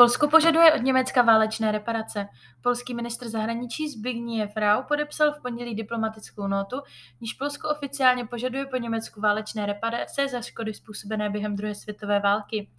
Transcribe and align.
Polsko 0.00 0.28
požaduje 0.28 0.72
od 0.72 0.82
Německa 0.82 1.22
válečné 1.22 1.72
reparace. 1.72 2.28
Polský 2.62 2.94
ministr 2.94 3.28
zahraničí 3.28 3.88
Zbigniew 3.88 4.50
Rau 4.56 4.82
podepsal 4.82 5.32
v 5.32 5.42
pondělí 5.42 5.74
diplomatickou 5.74 6.46
notu, 6.46 6.76
níž 7.20 7.32
Polsko 7.32 7.68
oficiálně 7.68 8.26
požaduje 8.26 8.66
po 8.66 8.76
Německu 8.76 9.20
válečné 9.20 9.66
reparace 9.66 10.28
za 10.28 10.42
škody 10.42 10.74
způsobené 10.74 11.30
během 11.30 11.56
druhé 11.56 11.74
světové 11.74 12.20
války. 12.20 12.70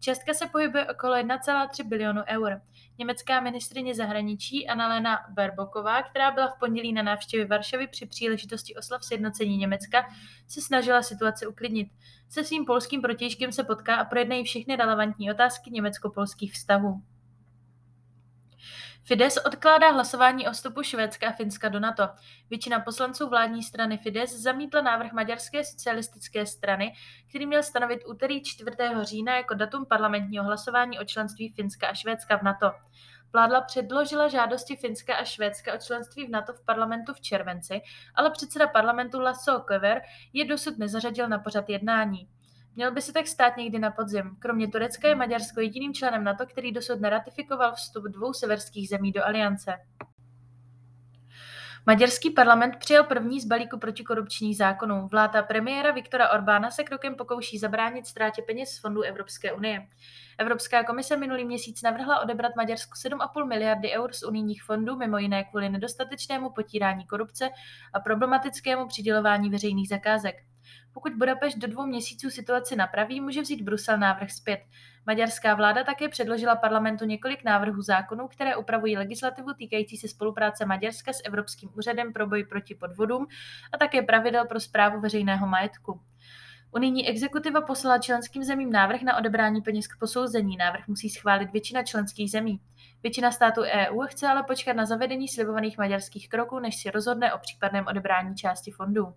Částka 0.00 0.34
se 0.34 0.46
pohybuje 0.46 0.86
okolo 0.86 1.14
1,3 1.14 1.88
bilionu 1.88 2.22
eur. 2.26 2.60
Německá 2.98 3.40
ministrině 3.40 3.94
zahraničí 3.94 4.68
Annalena 4.68 5.18
Berboková, 5.30 6.02
která 6.02 6.30
byla 6.30 6.48
v 6.48 6.58
pondělí 6.58 6.92
na 6.92 7.02
návštěvě 7.02 7.46
Varšavy 7.46 7.86
při 7.86 8.06
příležitosti 8.06 8.76
oslav 8.76 9.04
sjednocení 9.04 9.56
Německa, 9.56 10.06
se 10.48 10.60
snažila 10.60 11.02
situaci 11.02 11.46
uklidnit. 11.46 11.88
Se 12.28 12.44
svým 12.44 12.64
polským 12.64 13.02
protějškem 13.02 13.52
se 13.52 13.64
potká 13.64 13.96
a 13.96 14.04
projednají 14.04 14.44
všechny 14.44 14.76
relevantní 14.76 15.30
otázky 15.30 15.70
německo-polských 15.70 16.52
vztahů. 16.52 16.63
Fides 19.06 19.36
odkládá 19.36 19.90
hlasování 19.90 20.48
o 20.48 20.52
vstupu 20.52 20.82
Švédska 20.82 21.28
a 21.28 21.32
Finska 21.32 21.68
do 21.68 21.80
NATO. 21.80 22.08
Většina 22.50 22.80
poslanců 22.80 23.28
vládní 23.28 23.62
strany 23.62 23.98
Fides 23.98 24.30
zamítla 24.30 24.82
návrh 24.82 25.12
Maďarské 25.12 25.64
socialistické 25.64 26.46
strany, 26.46 26.94
který 27.28 27.46
měl 27.46 27.62
stanovit 27.62 28.00
úterý 28.06 28.42
4. 28.42 28.70
října 29.02 29.36
jako 29.36 29.54
datum 29.54 29.86
parlamentního 29.86 30.44
hlasování 30.44 30.98
o 30.98 31.04
členství 31.04 31.52
Finska 31.52 31.88
a 31.88 31.94
Švédska 31.94 32.38
v 32.38 32.42
NATO. 32.42 32.72
Vládla 33.32 33.60
předložila 33.60 34.28
žádosti 34.28 34.76
Finska 34.76 35.14
a 35.14 35.24
Švédska 35.24 35.74
o 35.74 35.78
členství 35.78 36.26
v 36.26 36.30
NATO 36.30 36.52
v 36.52 36.64
parlamentu 36.64 37.12
v 37.14 37.20
červenci, 37.20 37.80
ale 38.14 38.30
předseda 38.30 38.66
parlamentu 38.66 39.20
Lasso 39.20 39.60
Köver 39.60 40.00
je 40.32 40.44
dosud 40.44 40.78
nezařadil 40.78 41.28
na 41.28 41.38
pořad 41.38 41.68
jednání. 41.68 42.28
Měl 42.76 42.92
by 42.92 43.02
se 43.02 43.12
tak 43.12 43.26
stát 43.26 43.56
někdy 43.56 43.78
na 43.78 43.90
podzim. 43.90 44.36
Kromě 44.38 44.68
Turecka 44.68 45.08
je 45.08 45.14
Maďarsko 45.14 45.60
jediným 45.60 45.94
členem 45.94 46.24
NATO, 46.24 46.46
který 46.46 46.72
dosud 46.72 47.00
neratifikoval 47.00 47.74
vstup 47.74 48.04
dvou 48.04 48.32
severských 48.32 48.88
zemí 48.88 49.12
do 49.12 49.24
aliance. 49.24 49.72
Maďarský 51.86 52.30
parlament 52.30 52.76
přijal 52.76 53.04
první 53.04 53.40
z 53.40 53.44
balíku 53.44 53.78
protikorupčních 53.78 54.56
zákonů. 54.56 55.08
Vláda 55.08 55.42
premiéra 55.42 55.92
Viktora 55.92 56.30
Orbána 56.30 56.70
se 56.70 56.84
krokem 56.84 57.14
pokouší 57.14 57.58
zabránit 57.58 58.06
ztrátě 58.06 58.42
peněz 58.42 58.70
z 58.70 58.80
fondů 58.80 59.02
Evropské 59.02 59.52
unie. 59.52 59.88
Evropská 60.38 60.84
komise 60.84 61.16
minulý 61.16 61.44
měsíc 61.44 61.82
navrhla 61.82 62.20
odebrat 62.20 62.56
Maďarsku 62.56 62.92
7,5 63.08 63.48
miliardy 63.48 63.92
eur 63.92 64.12
z 64.12 64.22
unijních 64.22 64.62
fondů, 64.62 64.96
mimo 64.96 65.18
jiné 65.18 65.44
kvůli 65.44 65.68
nedostatečnému 65.68 66.50
potírání 66.50 67.06
korupce 67.06 67.50
a 67.92 68.00
problematickému 68.00 68.86
přidělování 68.86 69.50
veřejných 69.50 69.88
zakázek. 69.88 70.53
Pokud 70.92 71.12
Budapešť 71.12 71.58
do 71.58 71.66
dvou 71.66 71.86
měsíců 71.86 72.30
situaci 72.30 72.76
napraví, 72.76 73.20
může 73.20 73.42
vzít 73.42 73.62
Brusel 73.62 73.98
návrh 73.98 74.30
zpět. 74.30 74.60
Maďarská 75.06 75.54
vláda 75.54 75.84
také 75.84 76.08
předložila 76.08 76.56
parlamentu 76.56 77.04
několik 77.04 77.44
návrhů 77.44 77.82
zákonů, 77.82 78.28
které 78.28 78.56
upravují 78.56 78.96
legislativu 78.96 79.54
týkající 79.54 79.96
se 79.96 80.08
spolupráce 80.08 80.66
Maďarska 80.66 81.12
s 81.12 81.22
Evropským 81.24 81.70
úřadem 81.76 82.12
pro 82.12 82.26
boj 82.26 82.44
proti 82.44 82.74
podvodům 82.74 83.26
a 83.72 83.78
také 83.78 84.02
pravidel 84.02 84.46
pro 84.46 84.60
zprávu 84.60 85.00
veřejného 85.00 85.46
majetku. 85.46 86.00
Unijní 86.76 87.08
exekutiva 87.08 87.60
poslala 87.60 87.98
členským 87.98 88.44
zemím 88.44 88.72
návrh 88.72 89.02
na 89.02 89.16
odebrání 89.16 89.62
peněz 89.62 89.86
k 89.86 89.98
posouzení. 89.98 90.56
Návrh 90.56 90.88
musí 90.88 91.10
schválit 91.10 91.52
většina 91.52 91.82
členských 91.82 92.30
zemí. 92.30 92.60
Většina 93.02 93.30
států 93.30 93.60
EU 93.62 94.00
chce 94.06 94.28
ale 94.28 94.42
počkat 94.42 94.76
na 94.76 94.86
zavedení 94.86 95.28
slibovaných 95.28 95.78
maďarských 95.78 96.28
kroků, 96.28 96.58
než 96.58 96.76
si 96.76 96.90
rozhodne 96.90 97.34
o 97.34 97.38
případném 97.38 97.86
odebrání 97.86 98.36
části 98.36 98.70
fondů. 98.70 99.14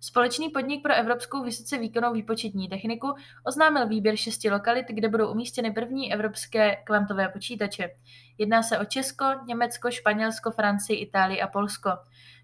Společný 0.00 0.48
podnik 0.48 0.82
pro 0.82 0.94
evropskou 0.94 1.44
vysoce 1.44 1.78
výkonnou 1.78 2.12
výpočetní 2.12 2.68
techniku 2.68 3.14
oznámil 3.44 3.88
výběr 3.88 4.16
šesti 4.16 4.50
lokalit, 4.50 4.86
kde 4.88 5.08
budou 5.08 5.30
umístěny 5.30 5.70
první 5.70 6.12
evropské 6.12 6.76
kvantové 6.76 7.28
počítače. 7.28 7.90
Jedná 8.38 8.62
se 8.62 8.78
o 8.78 8.84
Česko, 8.84 9.24
Německo, 9.46 9.90
Španělsko, 9.90 10.50
Francii, 10.50 10.98
Itálii 10.98 11.40
a 11.40 11.46
Polsko. 11.46 11.90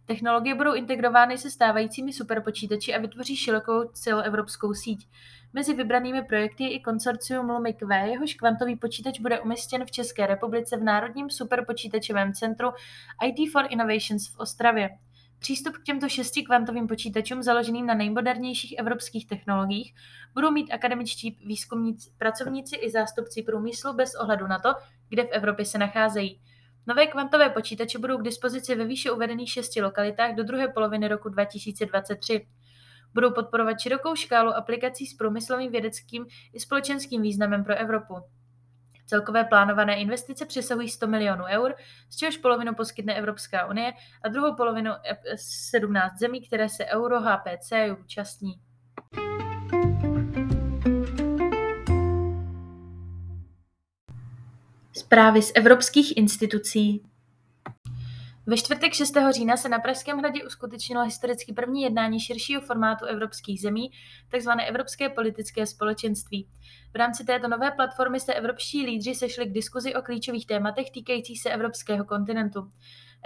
Technologie 0.07 0.55
budou 0.55 0.75
integrovány 0.75 1.39
se 1.39 1.51
stávajícími 1.51 2.12
superpočítači 2.12 2.95
a 2.95 3.01
vytvoří 3.01 3.37
širokou 3.37 3.85
celoevropskou 3.85 4.75
síť. 4.75 5.09
Mezi 5.53 5.75
vybranými 5.75 6.23
projekty 6.23 6.65
je 6.65 6.73
i 6.73 6.81
konsorcium 6.81 7.51
LumiQ, 7.51 7.87
jehož 8.05 8.35
kvantový 8.35 8.77
počítač 8.77 9.21
bude 9.21 9.41
umístěn 9.41 9.85
v 9.85 9.91
České 9.91 10.27
republice 10.27 10.77
v 10.77 10.83
Národním 10.83 11.31
superpočítačovém 11.31 12.33
centru 12.33 12.69
IT 13.27 13.53
for 13.53 13.65
Innovations 13.71 14.29
v 14.29 14.39
Ostravě. 14.39 14.91
Přístup 15.43 15.77
k 15.77 15.83
těmto 15.83 16.09
šesti 16.09 16.43
kvantovým 16.43 16.87
počítačům 16.87 17.43
založeným 17.43 17.87
na 17.87 17.95
nejmodernějších 17.95 18.75
evropských 18.79 19.27
technologiích 19.27 19.95
budou 20.35 20.51
mít 20.51 20.73
akademičtí 20.73 21.39
výzkumníci, 21.47 22.11
pracovníci 22.19 22.77
i 22.77 22.91
zástupci 22.91 23.43
průmyslu 23.43 23.93
bez 23.93 24.15
ohledu 24.15 24.47
na 24.47 24.59
to, 24.59 24.69
kde 25.09 25.23
v 25.25 25.31
Evropě 25.31 25.65
se 25.65 25.79
nacházejí. 25.79 26.41
Nové 26.87 27.07
kvantové 27.07 27.51
počítače 27.51 27.99
budou 27.99 28.19
k 28.19 28.23
dispozici 28.23 28.75
ve 28.75 28.85
výše 28.85 29.11
uvedených 29.11 29.51
šesti 29.51 29.83
lokalitách 29.83 30.35
do 30.35 30.45
druhé 30.45 30.69
poloviny 30.69 31.09
roku 31.09 31.29
2023. 31.29 32.47
Budou 33.15 33.31
podporovat 33.31 33.81
širokou 33.81 34.15
škálu 34.15 34.51
aplikací 34.51 35.07
s 35.07 35.15
průmyslovým, 35.15 35.73
vědeckým 35.73 36.27
i 36.53 36.61
společenským 36.61 37.23
významem 37.23 37.65
pro 37.65 37.75
Evropu. 37.75 38.15
Celkové 39.07 39.45
plánované 39.45 39.97
investice 39.97 40.47
přesahují 40.47 40.89
100 40.89 41.07
milionů 41.07 41.45
eur, 41.45 41.75
z 42.11 42.17
čehož 42.17 42.37
polovinu 42.37 42.75
poskytne 42.75 43.15
Evropská 43.15 43.67
unie 43.67 43.93
a 44.23 44.29
druhou 44.29 44.55
polovinu 44.55 44.91
17 45.37 46.19
zemí, 46.19 46.47
které 46.47 46.69
se 46.69 46.85
Euro 46.85 47.21
HPC 47.21 47.73
účastní. 48.01 48.53
Zprávy 54.93 55.43
z 55.43 55.53
evropských 55.55 56.17
institucí 56.17 57.12
ve 58.47 58.57
čtvrtek 58.57 58.93
6. 58.93 59.15
října 59.31 59.57
se 59.57 59.69
na 59.69 59.79
Pražském 59.79 60.19
hradě 60.19 60.45
uskutečnilo 60.45 61.05
historicky 61.05 61.53
první 61.53 61.83
jednání 61.83 62.21
širšího 62.21 62.61
formátu 62.61 63.05
evropských 63.05 63.61
zemí, 63.61 63.91
tzv. 64.37 64.51
Evropské 64.67 65.09
politické 65.09 65.67
společenství. 65.67 66.49
V 66.93 66.97
rámci 66.97 67.25
této 67.25 67.49
nové 67.49 67.71
platformy 67.71 68.21
se 68.21 68.35
evropští 68.35 68.87
lídři 68.87 69.15
sešli 69.15 69.47
k 69.47 69.53
diskuzi 69.53 69.95
o 69.95 70.03
klíčových 70.03 70.47
tématech 70.47 70.91
týkajících 70.91 71.43
se 71.43 71.51
evropského 71.51 72.05
kontinentu. 72.05 72.71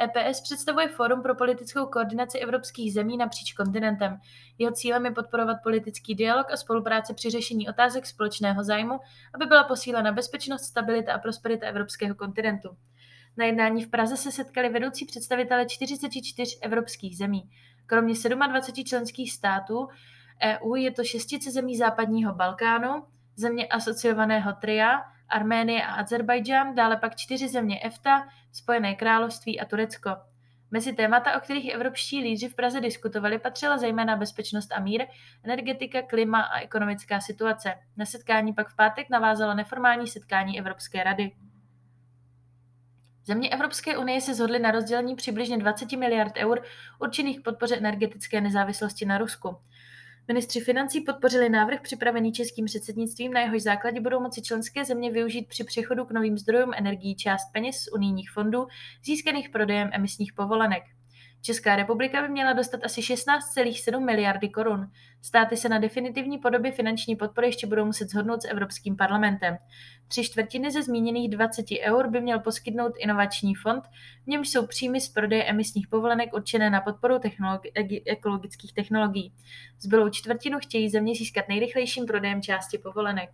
EPS 0.03 0.41
představuje 0.41 0.89
fórum 0.89 1.23
pro 1.23 1.35
politickou 1.35 1.87
koordinaci 1.87 2.39
evropských 2.39 2.93
zemí 2.93 3.17
napříč 3.17 3.53
kontinentem. 3.53 4.21
Jeho 4.59 4.73
cílem 4.73 5.05
je 5.05 5.11
podporovat 5.11 5.57
politický 5.63 6.15
dialog 6.15 6.53
a 6.53 6.57
spolupráci 6.57 7.15
při 7.15 7.31
řešení 7.31 7.69
otázek 7.69 8.07
společného 8.07 8.65
zájmu, 8.65 9.01
aby 9.35 9.47
byla 9.47 9.65
posílena 9.65 10.13
bezpečnost, 10.13 10.63
stabilita 10.63 11.15
a 11.15 11.19
prosperita 11.19 11.67
evropského 11.67 12.15
kontinentu. 12.15 12.69
Na 13.37 13.45
jednání 13.45 13.85
v 13.85 13.91
Praze 13.91 14.17
se 14.17 14.33
setkali 14.33 14.69
vedoucí 14.69 15.07
představitelé 15.07 15.67
44 15.67 16.59
evropských 16.63 17.17
zemí. 17.17 17.51
Kromě 17.87 18.15
27 18.49 18.85
členských 18.85 19.33
států 19.33 19.89
EU 20.43 20.75
je 20.75 20.91
to 20.91 21.05
šestice 21.05 21.51
zemí 21.51 21.77
západního 21.77 22.35
Balkánu, 22.35 23.07
země 23.37 23.67
asociovaného 23.67 24.53
tria, 24.53 25.03
Arménie 25.29 25.87
a 25.87 25.95
Azerbajdžán, 25.95 26.75
dále 26.75 26.97
pak 26.97 27.17
čtyři 27.17 27.49
země 27.49 27.81
EFTA, 27.83 28.29
Spojené 28.53 28.95
království 28.95 29.61
a 29.61 29.65
Turecko. 29.65 30.11
Mezi 30.71 30.93
témata, 30.93 31.37
o 31.37 31.41
kterých 31.41 31.75
evropští 31.75 32.21
lídři 32.21 32.49
v 32.49 32.55
Praze 32.55 32.81
diskutovali, 32.81 33.39
patřila 33.39 33.79
zejména 33.79 34.17
bezpečnost 34.17 34.73
a 34.73 34.81
mír, 34.81 35.07
energetika, 35.45 36.03
klima 36.03 36.41
a 36.41 36.61
ekonomická 36.61 37.21
situace. 37.21 37.75
Na 37.97 38.05
setkání 38.05 38.53
pak 38.53 38.69
v 38.69 38.77
pátek 38.77 39.11
navázalo 39.11 39.55
neformální 39.55 40.07
setkání 40.07 40.59
Evropské 40.59 41.05
rady. 41.05 41.33
Země 43.27 43.49
Evropské 43.49 43.99
unie 43.99 44.21
se 44.21 44.35
zhodly 44.35 44.59
na 44.59 44.71
rozdělení 44.71 45.17
přibližně 45.17 45.59
20 45.59 45.93
miliard 45.93 46.33
eur 46.37 46.63
určených 47.01 47.41
k 47.41 47.43
podpoře 47.43 47.77
energetické 47.77 48.41
nezávislosti 48.41 49.07
na 49.07 49.19
Rusku. 49.19 49.57
Ministři 50.29 50.61
financí 50.61 51.01
podpořili 51.01 51.49
návrh 51.49 51.81
připravený 51.81 52.33
českým 52.33 52.65
předsednictvím, 52.65 53.33
na 53.33 53.41
jehož 53.41 53.63
základě 53.63 54.01
budou 54.01 54.21
moci 54.21 54.43
členské 54.43 54.85
země 54.85 55.11
využít 55.11 55.49
při 55.49 55.65
přechodu 55.65 56.05
k 56.05 56.11
novým 56.11 56.39
zdrojům 56.39 56.73
energií 56.77 57.17
část 57.17 57.53
peněz 57.53 57.77
z 57.77 57.93
unijních 57.93 58.31
fondů 58.31 58.67
získaných 59.05 59.49
prodejem 59.49 59.91
emisních 59.93 60.33
povolenek. 60.33 60.96
Česká 61.47 61.77
republika 61.77 62.23
by 62.23 62.29
měla 62.29 62.53
dostat 62.53 62.81
asi 62.85 63.01
16,7 63.01 64.05
miliardy 64.05 64.49
korun. 64.49 64.91
Státy 65.23 65.57
se 65.57 65.69
na 65.69 65.79
definitivní 65.79 66.39
podobě 66.39 66.73
finanční 66.73 67.17
podpory 67.17 67.47
ještě 67.47 67.67
budou 67.67 67.85
muset 67.85 68.11
shodnout 68.11 68.43
s 68.43 68.49
Evropským 68.49 68.97
parlamentem. 68.97 69.57
Tři 70.09 70.25
čtvrtiny 70.25 70.71
ze 70.71 70.83
zmíněných 70.83 71.31
20 71.31 71.67
eur 71.83 72.11
by 72.11 72.21
měl 72.21 72.41
poskytnout 72.41 72.93
inovační 72.99 73.55
fond, 73.55 73.85
v 74.25 74.27
němž 74.27 74.49
jsou 74.49 74.67
příjmy 74.67 75.01
z 75.01 75.09
prodeje 75.09 75.45
emisních 75.45 75.89
povolenek 75.89 76.35
určené 76.35 76.71
na 76.71 76.81
podporu 76.81 77.15
technologi- 77.15 78.03
ekologických 78.07 78.75
technologií. 78.75 79.33
Zbylou 79.81 80.09
čtvrtinu 80.09 80.59
chtějí 80.59 80.91
země 80.91 81.15
získat 81.15 81.49
nejrychlejším 81.49 82.07
prodejem 82.07 82.43
části 82.43 82.79
povolenek. 82.79 83.31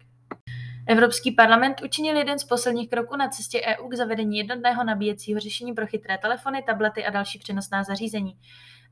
Evropský 0.86 1.32
parlament 1.32 1.82
učinil 1.84 2.16
jeden 2.16 2.38
z 2.38 2.44
posledních 2.44 2.90
kroků 2.90 3.16
na 3.16 3.28
cestě 3.28 3.62
EU 3.66 3.88
k 3.88 3.94
zavedení 3.94 4.38
jednotného 4.38 4.84
nabíjecího 4.84 5.40
řešení 5.40 5.72
pro 5.72 5.86
chytré 5.86 6.18
telefony, 6.18 6.62
tablety 6.62 7.04
a 7.04 7.10
další 7.10 7.38
přenosná 7.38 7.84
zařízení. 7.84 8.36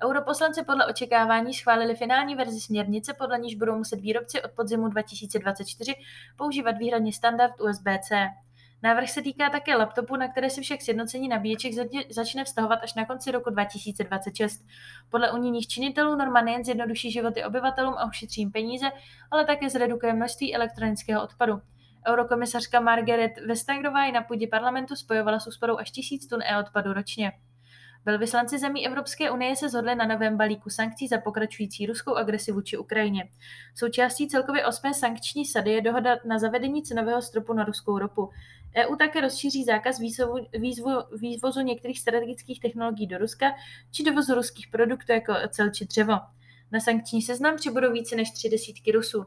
Europoslanci 0.04 0.64
podle 0.64 0.86
očekávání 0.86 1.54
schválili 1.54 1.94
finální 1.94 2.34
verzi 2.34 2.60
směrnice, 2.60 3.14
podle 3.14 3.38
níž 3.38 3.54
budou 3.54 3.76
muset 3.76 4.00
výrobci 4.00 4.42
od 4.42 4.50
podzimu 4.50 4.88
2024 4.88 5.94
používat 6.36 6.78
výhradně 6.78 7.12
standard 7.12 7.60
USB-C. 7.60 8.28
Návrh 8.82 9.10
se 9.10 9.22
týká 9.22 9.50
také 9.50 9.76
laptopu, 9.76 10.16
na 10.16 10.28
které 10.28 10.50
se 10.50 10.60
však 10.60 10.82
sjednocení 10.82 11.28
nabíječek 11.28 11.72
začne 12.10 12.44
vztahovat 12.44 12.78
až 12.82 12.94
na 12.94 13.04
konci 13.04 13.30
roku 13.30 13.50
2026. 13.50 14.66
Podle 15.10 15.32
unijních 15.32 15.68
činitelů 15.68 16.16
norma 16.16 16.42
nejen 16.42 16.64
zjednoduší 16.64 17.10
životy 17.10 17.44
obyvatelům 17.44 17.94
a 17.98 18.06
ušetří 18.06 18.40
jim 18.40 18.52
peníze, 18.52 18.90
ale 19.30 19.44
také 19.44 19.70
zredukuje 19.70 20.12
množství 20.12 20.54
elektronického 20.54 21.22
odpadu. 21.22 21.60
Eurokomisařka 22.08 22.80
Margaret 22.80 23.32
Vestagrová 23.46 24.04
ji 24.04 24.12
na 24.12 24.22
půdě 24.22 24.46
parlamentu 24.46 24.96
spojovala 24.96 25.40
s 25.40 25.46
úsporou 25.46 25.78
až 25.78 25.90
tisíc 25.90 26.26
tun 26.26 26.40
e-odpadu 26.42 26.92
ročně. 26.92 27.32
Velvyslanci 28.04 28.58
zemí 28.58 28.86
Evropské 28.86 29.30
unie 29.30 29.56
se 29.56 29.68
zhodli 29.68 29.94
na 29.94 30.06
novém 30.06 30.36
balíku 30.36 30.70
sankcí 30.70 31.08
za 31.08 31.18
pokračující 31.18 31.86
ruskou 31.86 32.14
agresi 32.14 32.52
vůči 32.52 32.76
Ukrajině. 32.76 33.28
Součástí 33.74 34.28
celkově 34.28 34.66
osmé 34.66 34.94
sankční 34.94 35.46
sady 35.46 35.70
je 35.70 35.82
dohoda 35.82 36.16
na 36.24 36.38
zavedení 36.38 36.82
cenového 36.82 37.22
stropu 37.22 37.52
na 37.52 37.64
ruskou 37.64 37.98
ropu. 37.98 38.30
EU 38.76 38.96
také 38.96 39.20
rozšíří 39.20 39.64
zákaz 39.64 39.98
výzvu, 39.98 40.36
výzvu, 40.52 40.90
vývozu 41.16 41.60
některých 41.60 42.00
strategických 42.00 42.60
technologií 42.60 43.06
do 43.06 43.18
Ruska 43.18 43.46
či 43.90 44.04
dovozu 44.04 44.34
ruských 44.34 44.68
produktů 44.68 45.12
jako 45.12 45.34
ocel 45.44 45.70
či 45.70 45.84
dřevo. 45.84 46.14
Na 46.72 46.80
sankční 46.80 47.22
seznam 47.22 47.56
přibudou 47.56 47.92
více 47.92 48.16
než 48.16 48.30
tři 48.30 48.48
desítky 48.50 48.92
Rusů. 48.92 49.26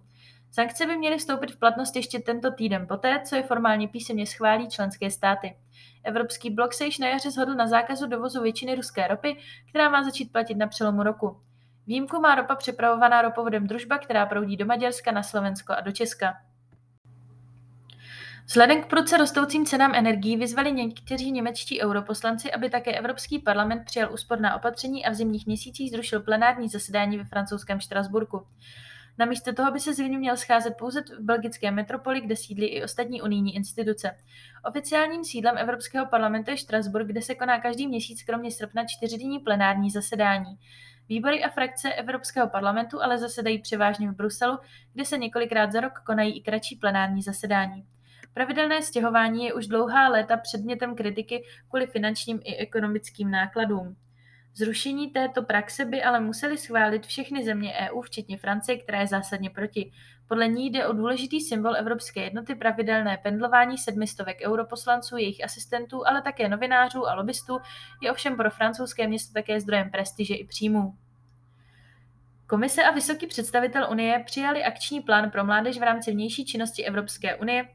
Sankce 0.56 0.86
by 0.86 0.98
měly 0.98 1.18
vstoupit 1.18 1.52
v 1.52 1.60
platnost 1.60 1.96
ještě 1.96 2.20
tento 2.20 2.52
týden 2.52 2.88
poté, 2.88 3.22
co 3.26 3.36
je 3.36 3.44
formálně 3.44 3.88
písemně 3.88 4.26
schválí 4.26 4.70
členské 4.70 5.12
státy. 5.12 5.56
Evropský 6.04 6.50
blok 6.50 6.74
se 6.74 6.86
již 6.86 6.98
na 6.98 7.08
jaře 7.08 7.32
shodl 7.32 7.54
na 7.54 7.68
zákazu 7.68 8.08
dovozu 8.08 8.42
většiny 8.42 8.76
ruské 8.76 9.08
ropy, 9.08 9.38
která 9.70 9.90
má 9.90 10.04
začít 10.04 10.32
platit 10.32 10.56
na 10.56 10.68
přelomu 10.68 11.04
roku. 11.04 11.42
Výjimku 11.88 12.20
má 12.20 12.36
ropa 12.36 12.56
přepravovaná 12.56 13.22
ropovodem 13.22 13.68
Družba, 13.68 13.98
která 13.98 14.26
proudí 14.26 14.58
do 14.58 14.66
Maďarska, 14.66 15.12
na 15.12 15.24
Slovensko 15.24 15.74
a 15.74 15.82
do 15.82 15.92
Česka. 15.92 16.34
Vzhledem 18.46 18.84
k 18.84 18.88
prudce 18.88 19.18
rostoucím 19.18 19.66
cenám 19.66 19.96
energií 19.96 20.38
vyzvali 20.38 20.72
někteří 20.72 21.32
němečtí 21.32 21.82
europoslanci, 21.82 22.52
aby 22.52 22.70
také 22.70 22.92
Evropský 22.92 23.40
parlament 23.40 23.86
přijal 23.86 24.14
úsporná 24.14 24.56
opatření 24.56 25.06
a 25.06 25.12
v 25.12 25.14
zimních 25.14 25.48
měsících 25.48 25.92
zrušil 25.92 26.20
plenární 26.20 26.70
zasedání 26.70 27.18
ve 27.18 27.24
francouzském 27.24 27.80
Štrasburku. 27.80 28.48
Namísto 29.18 29.54
toho 29.54 29.72
by 29.72 29.80
se 29.80 29.94
zřejmě 29.94 30.18
měl 30.18 30.38
scházet 30.38 30.74
pouze 30.78 31.02
v 31.02 31.20
belgické 31.20 31.72
metropoli, 31.72 32.22
kde 32.22 32.36
sídlí 32.36 32.68
i 32.68 32.84
ostatní 32.84 33.22
unijní 33.22 33.56
instituce. 33.56 34.18
Oficiálním 34.66 35.26
sídlem 35.26 35.58
Evropského 35.58 36.06
parlamentu 36.06 36.52
je 36.52 36.58
Štrasburg, 36.58 37.08
kde 37.08 37.22
se 37.22 37.36
koná 37.36 37.62
každý 37.62 37.88
měsíc 37.88 38.24
kromě 38.24 38.52
srpna 38.52 38.86
čtyřdenní 38.86 39.40
plenární 39.40 39.92
zasedání. 39.92 40.60
Výbory 41.10 41.44
a 41.44 41.50
frakce 41.50 41.94
Evropského 41.94 42.50
parlamentu 42.50 43.04
ale 43.04 43.18
zasedají 43.18 43.62
převážně 43.62 44.12
v 44.12 44.16
Bruselu, 44.16 44.60
kde 44.94 45.06
se 45.06 45.18
několikrát 45.18 45.72
za 45.72 45.80
rok 45.80 45.94
konají 46.06 46.38
i 46.38 46.42
kratší 46.42 46.76
plenární 46.76 47.22
zasedání. 47.22 47.86
Pravidelné 48.34 48.82
stěhování 48.82 49.46
je 49.46 49.54
už 49.54 49.68
dlouhá 49.68 50.10
léta 50.10 50.38
předmětem 50.38 50.96
kritiky 50.96 51.44
kvůli 51.70 51.88
finančním 51.88 52.40
i 52.44 52.56
ekonomickým 52.56 53.32
nákladům. 53.32 53.96
Zrušení 54.56 55.10
této 55.10 55.44
praxe 55.44 55.86
by 55.86 56.04
ale 56.04 56.20
museli 56.20 56.58
schválit 56.58 57.06
všechny 57.06 57.46
země 57.46 57.74
EU, 57.74 58.02
včetně 58.02 58.38
Francie, 58.38 58.78
která 58.78 59.00
je 59.00 59.08
zásadně 59.08 59.50
proti. 59.50 59.92
Podle 60.28 60.48
ní 60.48 60.70
jde 60.70 60.88
o 60.88 60.94
důležitý 60.94 61.42
symbol 61.42 61.76
evropské 61.76 62.24
jednoty 62.24 62.56
pravidelné 62.56 63.18
pendlování 63.18 63.78
sedmistovek 63.78 64.38
europoslanců, 64.46 65.18
jejich 65.18 65.44
asistentů, 65.44 66.08
ale 66.08 66.22
také 66.22 66.50
novinářů 66.50 67.08
a 67.08 67.14
lobbystů 67.14 67.60
je 68.02 68.12
ovšem 68.12 68.38
pro 68.38 68.50
francouzské 68.50 69.08
město 69.08 69.34
také 69.34 69.60
zdrojem 69.60 69.92
prestiže 69.92 70.36
i 70.36 70.46
příjmů. 70.46 70.94
Komise 72.48 72.84
a 72.84 72.92
vysoký 72.92 73.28
představitel 73.28 73.88
Unie 73.92 74.24
přijali 74.26 74.64
akční 74.64 75.02
plán 75.02 75.32
pro 75.32 75.46
mládež 75.46 75.80
v 75.80 75.84
rámci 75.84 76.12
vnější 76.12 76.46
činnosti 76.46 76.86
Evropské 76.86 77.36
unie, 77.36 77.70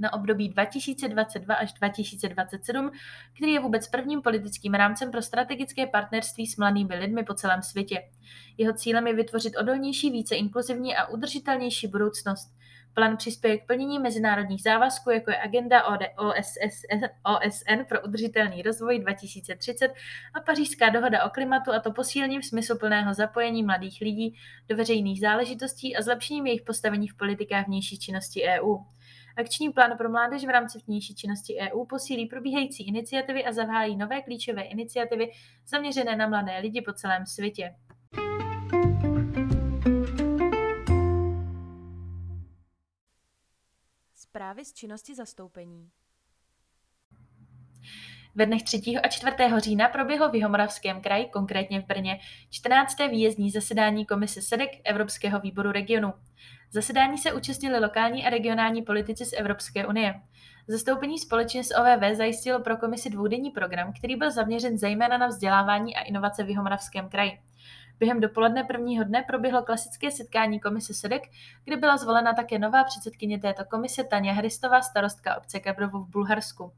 na 0.00 0.12
období 0.12 0.48
2022 0.48 1.54
až 1.54 1.72
2027, 1.72 2.90
který 3.36 3.52
je 3.52 3.60
vůbec 3.60 3.88
prvním 3.88 4.22
politickým 4.22 4.74
rámcem 4.74 5.10
pro 5.10 5.22
strategické 5.22 5.86
partnerství 5.86 6.46
s 6.46 6.56
mladými 6.56 6.94
lidmi 6.94 7.24
po 7.24 7.34
celém 7.34 7.62
světě. 7.62 8.02
Jeho 8.58 8.72
cílem 8.72 9.06
je 9.06 9.14
vytvořit 9.14 9.56
odolnější, 9.56 10.10
více 10.10 10.34
inkluzivní 10.34 10.96
a 10.96 11.06
udržitelnější 11.06 11.86
budoucnost. 11.86 12.54
Plán 12.94 13.16
přispěje 13.16 13.58
k 13.58 13.66
plnění 13.66 13.98
mezinárodních 13.98 14.62
závazků, 14.62 15.10
jako 15.10 15.30
je 15.30 15.42
agenda 15.42 15.84
OSN 17.24 17.84
pro 17.88 18.02
udržitelný 18.02 18.62
rozvoj 18.62 18.98
2030 18.98 19.92
a 20.34 20.40
pařížská 20.40 20.88
dohoda 20.88 21.24
o 21.24 21.30
klimatu, 21.30 21.72
a 21.72 21.80
to 21.80 21.92
posílením 21.92 22.42
smysluplného 22.42 23.14
zapojení 23.14 23.62
mladých 23.62 24.00
lidí 24.00 24.36
do 24.68 24.76
veřejných 24.76 25.20
záležitostí 25.20 25.96
a 25.96 26.02
zlepšením 26.02 26.46
jejich 26.46 26.62
postavení 26.62 27.08
v 27.08 27.16
politikách 27.16 27.66
vnější 27.66 27.98
činnosti 27.98 28.42
EU. 28.44 28.76
Akční 29.40 29.70
plán 29.70 29.96
pro 29.98 30.10
mládež 30.10 30.44
v 30.44 30.48
rámci 30.48 30.78
vnější 30.86 31.14
činnosti 31.14 31.56
EU 31.60 31.84
posílí 31.84 32.26
probíhající 32.26 32.88
iniciativy 32.88 33.44
a 33.44 33.52
zahájí 33.52 33.96
nové 33.96 34.22
klíčové 34.22 34.62
iniciativy 34.62 35.30
zaměřené 35.66 36.16
na 36.16 36.28
mladé 36.28 36.58
lidi 36.58 36.82
po 36.82 36.92
celém 36.92 37.26
světě. 37.26 37.74
Zprávy 44.14 44.64
z 44.64 44.72
činnosti 44.72 45.14
zastoupení. 45.14 45.90
Ve 48.34 48.46
dnech 48.46 48.62
3. 48.62 48.80
a 49.02 49.08
4. 49.08 49.36
října 49.58 49.88
proběhlo 49.88 50.30
v 50.30 50.34
Jihomoravském 50.34 51.00
kraji, 51.00 51.26
konkrétně 51.26 51.80
v 51.80 51.86
Brně, 51.86 52.18
14. 52.50 52.96
výjezdní 53.10 53.50
zasedání 53.50 54.06
Komise 54.06 54.42
SEDEK 54.42 54.70
Evropského 54.84 55.40
výboru 55.40 55.72
regionu. 55.72 56.12
Zasedání 56.72 57.18
se 57.18 57.32
účastnili 57.32 57.80
lokální 57.80 58.26
a 58.26 58.30
regionální 58.30 58.82
politici 58.82 59.24
z 59.24 59.32
Evropské 59.32 59.86
unie. 59.86 60.14
Zastoupení 60.68 61.18
společně 61.18 61.64
s 61.64 61.74
OVV 61.74 62.16
zajistilo 62.16 62.60
pro 62.60 62.76
komisi 62.76 63.10
dvoudenní 63.10 63.50
program, 63.50 63.92
který 63.98 64.16
byl 64.16 64.30
zaměřen 64.30 64.78
zejména 64.78 65.18
na 65.18 65.26
vzdělávání 65.26 65.96
a 65.96 66.00
inovace 66.00 66.44
v 66.44 66.48
Jihomoravském 66.48 67.08
kraji. 67.08 67.38
Během 67.98 68.20
dopoledne 68.20 68.64
prvního 68.64 69.04
dne 69.04 69.22
proběhlo 69.22 69.62
klasické 69.62 70.10
setkání 70.10 70.60
komise 70.60 70.94
SEDEK, 70.94 71.22
kde 71.64 71.76
byla 71.76 71.96
zvolena 71.96 72.34
také 72.34 72.58
nová 72.58 72.84
předsedkyně 72.84 73.38
této 73.38 73.64
komise 73.64 74.04
Tania 74.04 74.32
Hristová, 74.32 74.82
starostka 74.82 75.36
obce 75.36 75.60
Kabrovo 75.60 76.00
v 76.00 76.10
Bulharsku. 76.10 76.72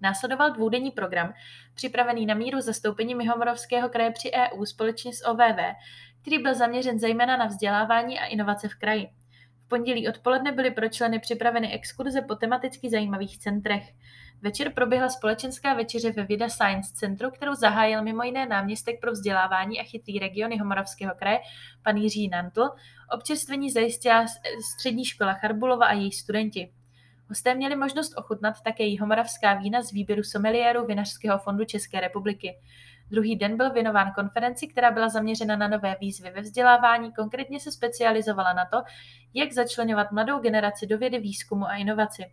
Následoval 0.00 0.50
dvoudenní 0.50 0.90
program, 0.90 1.34
připravený 1.74 2.26
na 2.26 2.34
míru 2.34 2.60
zastoupení 2.60 3.14
Mihomorovského 3.14 3.88
kraje 3.88 4.10
při 4.10 4.30
EU 4.32 4.64
společně 4.64 5.12
s 5.12 5.26
OVV, 5.26 5.58
který 6.20 6.38
byl 6.38 6.54
zaměřen 6.54 6.98
zejména 6.98 7.36
na 7.36 7.46
vzdělávání 7.46 8.18
a 8.18 8.26
inovace 8.26 8.68
v 8.68 8.74
kraji. 8.74 9.08
V 9.64 9.68
pondělí 9.68 10.08
odpoledne 10.08 10.52
byly 10.52 10.70
pro 10.70 10.88
členy 10.88 11.18
připraveny 11.18 11.72
exkurze 11.72 12.22
po 12.22 12.34
tematicky 12.34 12.90
zajímavých 12.90 13.38
centrech. 13.38 13.92
Večer 14.42 14.72
proběhla 14.72 15.08
společenská 15.08 15.74
večeře 15.74 16.12
ve 16.12 16.24
Vida 16.24 16.48
Science 16.48 16.94
Centru, 16.94 17.30
kterou 17.30 17.54
zahájil 17.54 18.02
mimo 18.02 18.22
jiné 18.22 18.46
náměstek 18.46 19.00
pro 19.00 19.12
vzdělávání 19.12 19.80
a 19.80 19.84
chytrý 19.84 20.18
region 20.18 20.52
Jihomoravského 20.52 21.14
kraje, 21.14 21.38
pan 21.82 21.96
Jiří 21.96 22.28
Nantl. 22.28 22.70
Občerstvení 23.14 23.70
zajistila 23.70 24.26
střední 24.74 25.04
škola 25.04 25.34
Charbulova 25.34 25.86
a 25.86 25.92
její 25.92 26.12
studenti. 26.12 26.72
Hosté 27.28 27.54
měli 27.54 27.76
možnost 27.76 28.12
ochutnat 28.16 28.54
také 28.64 28.84
jihomoravská 28.84 29.54
vína 29.54 29.82
z 29.82 29.92
výběru 29.92 30.22
someliéru 30.22 30.86
Vinařského 30.86 31.38
fondu 31.38 31.64
České 31.64 32.00
republiky. 32.00 32.58
Druhý 33.10 33.36
den 33.36 33.56
byl 33.56 33.72
věnován 33.72 34.12
konferenci, 34.12 34.66
která 34.66 34.90
byla 34.90 35.08
zaměřena 35.08 35.56
na 35.56 35.68
nové 35.68 35.96
výzvy 36.00 36.30
ve 36.30 36.40
vzdělávání, 36.40 37.12
konkrétně 37.12 37.60
se 37.60 37.72
specializovala 37.72 38.52
na 38.52 38.64
to, 38.64 38.82
jak 39.34 39.52
začlenovat 39.52 40.12
mladou 40.12 40.38
generaci 40.38 40.86
do 40.86 40.98
vědy, 40.98 41.18
výzkumu 41.18 41.66
a 41.66 41.76
inovaci. 41.76 42.24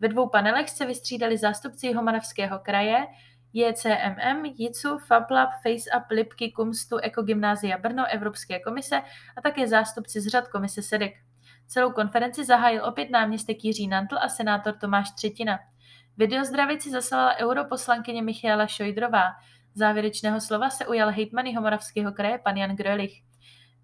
Ve 0.00 0.08
dvou 0.08 0.28
panelech 0.28 0.70
se 0.70 0.86
vystřídali 0.86 1.38
zástupci 1.38 1.86
Jihomoravského 1.86 2.58
kraje, 2.58 3.06
JCMM, 3.52 4.44
JICU, 4.44 4.98
FabLab, 4.98 5.50
FaceUp, 5.62 6.10
Lipky, 6.10 6.52
Kumstu, 6.52 6.96
Ekogymnázia 6.96 7.78
Brno, 7.78 8.04
Evropské 8.10 8.60
komise 8.60 9.02
a 9.36 9.40
také 9.40 9.68
zástupci 9.68 10.20
z 10.20 10.26
řad 10.26 10.48
komise 10.48 10.82
SEDEK. 10.82 11.14
Celou 11.66 11.92
konferenci 11.92 12.44
zahájil 12.44 12.84
opět 12.84 13.10
náměstek 13.10 13.64
Jiří 13.64 13.88
Nantl 13.88 14.16
a 14.20 14.28
senátor 14.28 14.74
Tomáš 14.80 15.10
Třetina. 15.10 15.58
Videozdravici 16.16 16.90
zaslala 16.90 17.36
europoslankyně 17.36 18.22
Michaela 18.22 18.66
Šojdrová. 18.66 19.24
Závěrečného 19.74 20.40
slova 20.40 20.70
se 20.70 20.86
ujal 20.86 21.10
hejtman 21.10 21.54
Homoravského 21.54 22.12
kraje 22.12 22.38
pan 22.38 22.56
Jan 22.56 22.76
Grölich. 22.76 23.22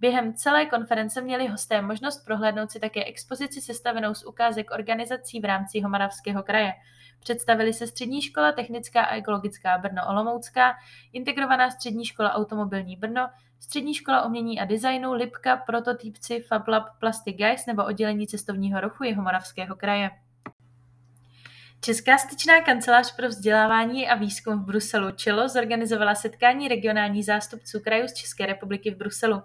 Během 0.00 0.34
celé 0.34 0.66
konference 0.66 1.20
měli 1.20 1.46
hosté 1.46 1.82
možnost 1.82 2.24
prohlédnout 2.24 2.70
si 2.70 2.80
také 2.80 3.04
expozici 3.04 3.60
sestavenou 3.60 4.14
z 4.14 4.24
ukázek 4.24 4.70
organizací 4.70 5.40
v 5.40 5.44
rámci 5.44 5.78
Jihomoravského 5.78 6.42
kraje. 6.42 6.72
Představili 7.20 7.72
se 7.72 7.86
Střední 7.86 8.22
škola 8.22 8.52
technická 8.52 9.02
a 9.02 9.14
ekologická 9.14 9.78
Brno 9.78 10.02
Olomoucká, 10.08 10.74
Integrovaná 11.12 11.70
střední 11.70 12.04
škola 12.04 12.34
automobilní 12.34 12.96
Brno, 12.96 13.28
Střední 13.60 13.94
škola 13.94 14.24
umění 14.24 14.60
a 14.60 14.64
designu 14.64 15.12
Lipka, 15.12 15.56
prototypci 15.56 16.40
FabLab 16.40 16.84
Plastic 17.00 17.36
Guys 17.36 17.66
nebo 17.66 17.84
oddělení 17.84 18.26
cestovního 18.26 18.80
ruchu 18.80 19.04
Jihomoravského 19.04 19.76
kraje. 19.76 20.10
Česká 21.80 22.18
styčná 22.18 22.60
kancelář 22.60 23.16
pro 23.16 23.28
vzdělávání 23.28 24.08
a 24.08 24.14
výzkum 24.14 24.58
v 24.58 24.66
Bruselu 24.66 25.10
Čelo 25.10 25.48
zorganizovala 25.48 26.14
setkání 26.14 26.68
regionálních 26.68 27.24
zástupců 27.24 27.80
krajů 27.80 28.08
z 28.08 28.14
České 28.14 28.46
republiky 28.46 28.90
v 28.90 28.96
Bruselu. 28.96 29.42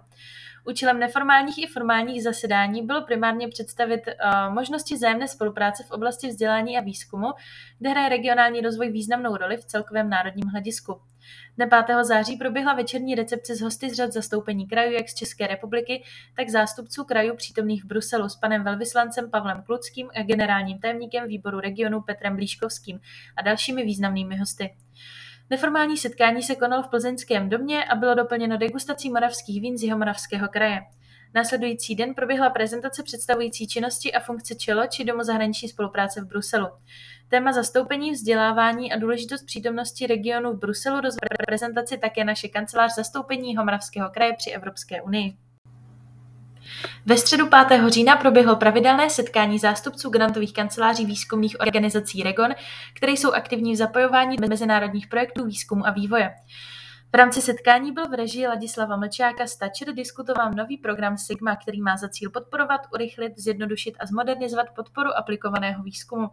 Účelem 0.64 0.98
neformálních 0.98 1.58
i 1.58 1.66
formálních 1.66 2.22
zasedání 2.22 2.82
bylo 2.82 3.04
primárně 3.04 3.48
představit 3.48 4.00
uh, 4.06 4.54
možnosti 4.54 4.94
vzájemné 4.94 5.28
spolupráce 5.28 5.84
v 5.84 5.90
oblasti 5.90 6.28
vzdělání 6.28 6.78
a 6.78 6.80
výzkumu, 6.80 7.32
kde 7.78 7.90
hraje 7.90 8.08
regionální 8.08 8.60
rozvoj 8.60 8.90
významnou 8.90 9.36
roli 9.36 9.56
v 9.56 9.64
celkovém 9.64 10.10
národním 10.10 10.48
hledisku. 10.50 11.00
Dne 11.56 11.66
5. 11.86 12.04
září 12.04 12.36
proběhla 12.36 12.74
večerní 12.74 13.14
recepce 13.14 13.56
s 13.56 13.60
hosty 13.60 13.90
z 13.90 13.92
řad 13.92 14.12
zastoupení 14.12 14.66
krajů 14.66 14.92
jak 14.92 15.08
z 15.08 15.14
České 15.14 15.46
republiky, 15.46 16.04
tak 16.36 16.48
zástupců 16.48 17.04
krajů 17.04 17.36
přítomných 17.36 17.84
v 17.84 17.86
Bruselu 17.86 18.28
s 18.28 18.36
panem 18.36 18.64
velvyslancem 18.64 19.30
Pavlem 19.30 19.62
Kluckým 19.62 20.08
a 20.14 20.22
generálním 20.22 20.78
tajemníkem 20.78 21.28
výboru 21.28 21.60
regionu 21.60 22.00
Petrem 22.00 22.36
Blíškovským 22.36 23.00
a 23.36 23.42
dalšími 23.42 23.84
významnými 23.84 24.36
hosty. 24.36 24.74
Neformální 25.50 25.96
setkání 25.96 26.42
se 26.42 26.54
konalo 26.54 26.82
v 26.82 26.88
Plzeňském 26.88 27.48
domě 27.48 27.84
a 27.84 27.94
bylo 27.94 28.14
doplněno 28.14 28.56
degustací 28.56 29.10
moravských 29.10 29.60
vín 29.60 29.78
z 29.78 29.82
Jihomoravského 29.82 30.48
kraje. 30.48 30.80
Následující 31.34 31.94
den 31.94 32.14
proběhla 32.14 32.50
prezentace 32.50 33.02
představující 33.02 33.68
činnosti 33.68 34.12
a 34.12 34.20
funkce 34.20 34.54
ČELO 34.54 34.86
či 34.86 35.04
Domu 35.04 35.22
zahraniční 35.22 35.68
spolupráce 35.68 36.20
v 36.20 36.26
Bruselu. 36.26 36.66
Téma 37.28 37.52
zastoupení, 37.52 38.10
vzdělávání 38.12 38.92
a 38.92 38.98
důležitost 38.98 39.44
přítomnosti 39.44 40.06
regionu 40.06 40.52
v 40.52 40.58
Bruselu 40.58 40.96
rozvedla 40.96 41.46
prezentaci 41.46 41.98
také 41.98 42.24
naše 42.24 42.48
kancelář 42.48 42.94
zastoupení 42.94 43.50
Jihomoravského 43.50 44.10
kraje 44.10 44.32
při 44.38 44.50
Evropské 44.50 45.02
unii. 45.02 45.36
Ve 47.06 47.16
středu 47.16 47.46
5. 47.68 47.82
října 47.88 48.16
proběhlo 48.16 48.56
pravidelné 48.56 49.10
setkání 49.10 49.58
zástupců 49.58 50.10
grantových 50.10 50.52
kanceláří 50.52 51.06
výzkumných 51.06 51.60
organizací 51.60 52.22
REGON, 52.22 52.54
které 52.94 53.12
jsou 53.12 53.32
aktivní 53.32 53.72
v 53.72 53.76
zapojování 53.76 54.36
mezinárodních 54.48 55.08
projektů 55.08 55.44
výzkumu 55.44 55.86
a 55.86 55.90
vývoje. 55.90 56.34
V 57.16 57.18
rámci 57.18 57.42
setkání 57.42 57.92
byl 57.92 58.08
v 58.08 58.14
režii 58.14 58.46
Ladislava 58.46 58.96
Mlčáka 58.96 59.46
Stačer 59.46 59.94
diskutován 59.94 60.54
nový 60.54 60.78
program 60.78 61.18
Sigma, 61.18 61.56
který 61.56 61.80
má 61.80 61.96
za 61.96 62.08
cíl 62.08 62.30
podporovat, 62.30 62.80
urychlit, 62.94 63.32
zjednodušit 63.38 63.94
a 63.98 64.06
zmodernizovat 64.06 64.66
podporu 64.76 65.10
aplikovaného 65.16 65.82
výzkumu. 65.82 66.30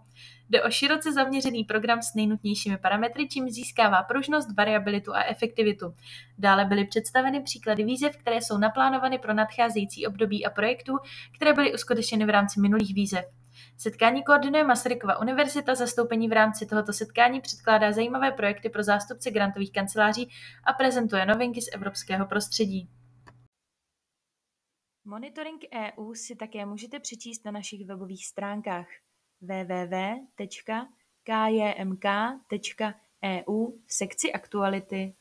Jde 0.49 0.63
o 0.63 0.71
široce 0.71 1.13
zaměřený 1.13 1.63
program 1.63 2.01
s 2.01 2.13
nejnutnějšími 2.13 2.77
parametry, 2.77 3.27
čím 3.27 3.49
získává 3.49 4.03
pružnost, 4.03 4.57
variabilitu 4.57 5.15
a 5.15 5.23
efektivitu. 5.23 5.93
Dále 6.37 6.65
byly 6.65 6.85
představeny 6.85 7.41
příklady 7.41 7.83
výzev, 7.83 8.17
které 8.17 8.35
jsou 8.35 8.57
naplánovány 8.57 9.19
pro 9.19 9.33
nadcházející 9.33 10.07
období 10.07 10.45
a 10.45 10.49
projektů, 10.49 10.97
které 11.35 11.53
byly 11.53 11.73
uskutečněny 11.73 12.25
v 12.25 12.29
rámci 12.29 12.59
minulých 12.59 12.95
výzev. 12.95 13.25
Setkání 13.77 14.23
koordinuje 14.23 14.63
Masarykova 14.63 15.19
univerzita, 15.19 15.75
zastoupení 15.75 16.27
v 16.27 16.33
rámci 16.33 16.65
tohoto 16.65 16.93
setkání 16.93 17.41
předkládá 17.41 17.91
zajímavé 17.91 18.31
projekty 18.31 18.69
pro 18.69 18.83
zástupce 18.83 19.31
grantových 19.31 19.71
kanceláří 19.71 20.29
a 20.63 20.73
prezentuje 20.73 21.25
novinky 21.25 21.61
z 21.61 21.73
evropského 21.73 22.25
prostředí. 22.25 22.89
Monitoring 25.05 25.61
EU 25.73 26.13
si 26.13 26.35
také 26.35 26.65
můžete 26.65 26.99
přečíst 26.99 27.45
na 27.45 27.51
našich 27.51 27.85
webových 27.85 28.25
stránkách 28.27 28.87
www.kjmk.eu 29.41 30.21
v 33.85 33.93
sekci 33.93 34.33
aktuality 34.33 35.15